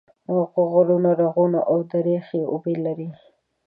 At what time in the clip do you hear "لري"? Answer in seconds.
2.85-3.09